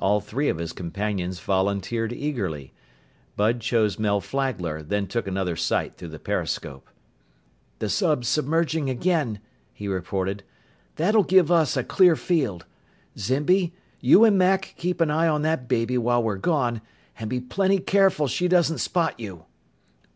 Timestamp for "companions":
0.72-1.38